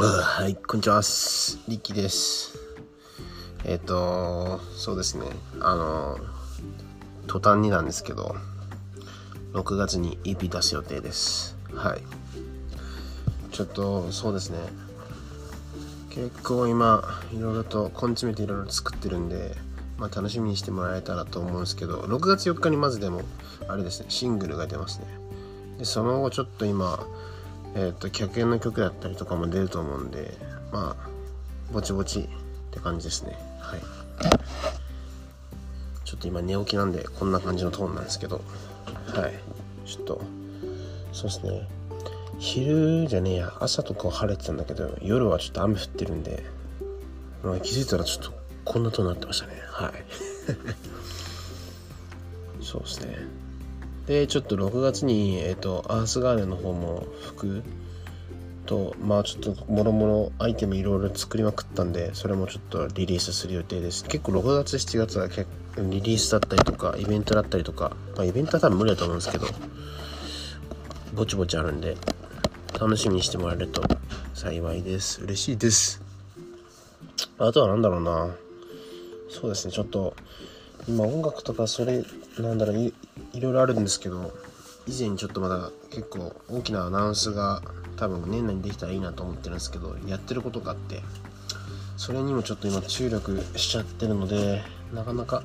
[0.00, 1.02] はい、こんにちは。
[1.66, 2.56] リッキーです。
[3.64, 5.26] えっ、と、そうですね。
[5.58, 6.18] あの、
[7.26, 8.36] 途端になんですけど、
[9.54, 11.56] 6月に EP 出す予定です。
[11.74, 12.02] はい。
[13.50, 14.60] ちょっと、そうですね。
[16.10, 17.02] 結構今、
[17.32, 19.56] いろいろと根詰めていろいろ作ってるんで、
[19.98, 23.22] まあ楽しみにしてもらえたらと思うんですけど、6月4日にまずでも、
[23.66, 25.06] あれですね、シングルが出ますね。
[25.78, 27.04] で、その後ちょっと今、
[27.78, 30.36] えっ、と、客演の曲だったりとかも出ると思うんで、
[30.72, 31.08] まあ、
[31.72, 32.24] ぼちぼちっ
[32.72, 33.38] て感じですね。
[33.60, 33.80] はい。
[36.04, 38.40] ちょっと今寝起きなんで、こんな感じのトーンなんですけど、
[39.14, 39.34] はい。
[39.86, 40.20] ちょっと、
[41.12, 41.68] そうですね。
[42.40, 46.42] 昼じゃねえや、朝とかは晴れてたんだけど、夜はちょっと雨降ってるんで、
[47.44, 48.32] まあ、気づいたらちょっと
[48.64, 49.52] こんなトーンになってましたね。
[49.70, 49.92] はい。
[52.60, 53.18] そうですね。
[54.08, 57.62] でちょっと6月に、えっとアースガーデンの方も服
[58.66, 64.04] とまあちょっともろもろアイテムいろいろ作りまくったんでそれもちょっとリリースする予定です。
[64.04, 69.46] 結構6月7月は結リリースだったりとかイベントだったりとか、まあ、イベントは多分無理だと思うんですけど
[71.14, 71.96] ぼちぼちあるんで
[72.80, 73.82] 楽しみにしてもらえると
[74.34, 75.22] 幸いです。
[75.22, 76.00] 嬉しいです。
[77.38, 78.34] あとは何だろうな。
[79.28, 80.14] そうですねちょっと
[80.88, 82.02] 今音楽とかそれ
[82.38, 82.94] なんだろうい
[83.34, 84.32] いろいろあるんですけど
[84.86, 87.60] 以前ちょっとまだ結構大きなアナウンスが
[87.96, 91.02] 多分年内にできたらいいなと思ってるんですけどやってることがあって
[91.98, 94.62] それにもちょっと今注力しちゃってるので
[94.94, 95.42] なかなか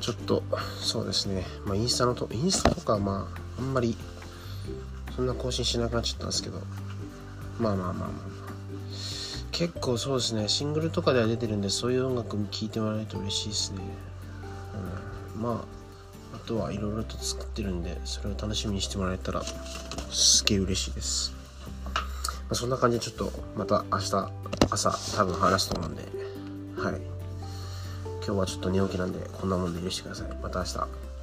[0.00, 0.42] ちょっと
[0.82, 1.46] そうですね。
[1.64, 3.96] まあインスタのとインスタとかはまああんまり
[5.16, 6.60] そんな更新しなくなっちゃったんですけど
[7.58, 8.43] まあまあまあまあ
[9.54, 10.48] 結構そうですね。
[10.48, 13.78] シングルとかでは出てるんでそういう音楽も聴いてもらえると嬉しいですね、
[15.36, 15.64] うん、ま
[16.32, 19.42] ああとはいろいろと作ってるんでそれを楽しみにしてもらえたら
[20.10, 21.32] すげえ嬉しいです、
[21.94, 22.00] ま
[22.50, 24.32] あ、そんな感じでちょっとまた明日
[24.70, 26.02] 朝多分話すと思うんで。
[26.76, 27.00] はい。
[28.26, 30.36] 今日はちょっと寝起きなんでこんなもんで許してください。
[30.42, 31.13] また明日。